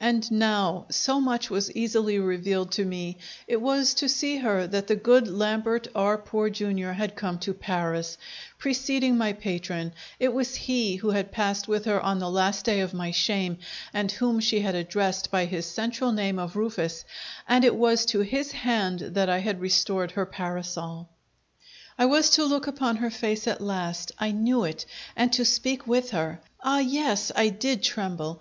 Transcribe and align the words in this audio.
And 0.00 0.28
now, 0.32 0.86
so 0.90 1.20
much 1.20 1.48
was 1.48 1.70
easily 1.70 2.18
revealed 2.18 2.72
to 2.72 2.84
me: 2.84 3.18
it 3.46 3.60
was 3.60 3.94
to 3.94 4.08
see 4.08 4.38
her 4.38 4.66
that 4.66 4.88
the 4.88 4.96
good 4.96 5.28
Lambert 5.28 5.86
R. 5.94 6.18
Poor 6.18 6.50
Jr., 6.50 6.88
had 6.88 7.14
come 7.14 7.38
to 7.38 7.54
Paris, 7.54 8.18
preceding 8.58 9.16
my 9.16 9.32
patron; 9.32 9.92
it 10.18 10.34
was 10.34 10.56
he 10.56 10.96
who 10.96 11.10
had 11.10 11.30
passed 11.30 11.68
with 11.68 11.84
her 11.84 12.00
on 12.00 12.18
the 12.18 12.28
last 12.28 12.64
day 12.64 12.80
of 12.80 12.92
my 12.92 13.12
shame, 13.12 13.58
and 13.94 14.10
whom 14.10 14.40
she 14.40 14.58
had 14.58 14.74
addressed 14.74 15.30
by 15.30 15.44
his 15.44 15.64
central 15.64 16.10
name 16.10 16.40
of 16.40 16.56
Rufus, 16.56 17.04
and 17.46 17.64
it 17.64 17.76
was 17.76 18.04
to 18.06 18.18
his 18.22 18.50
hand 18.50 18.98
that 19.14 19.28
I 19.30 19.38
had 19.38 19.60
restored 19.60 20.10
her 20.10 20.26
parasol. 20.26 21.08
I 21.96 22.06
was 22.06 22.30
to 22.30 22.44
look 22.44 22.66
upon 22.66 22.96
her 22.96 23.10
face 23.12 23.46
at 23.46 23.60
last 23.60 24.10
I 24.18 24.32
knew 24.32 24.64
it 24.64 24.86
and 25.14 25.32
to 25.34 25.44
speak 25.44 25.86
with 25.86 26.10
her. 26.10 26.40
Ah, 26.64 26.80
yes, 26.80 27.30
I 27.36 27.48
did 27.50 27.84
tremble! 27.84 28.40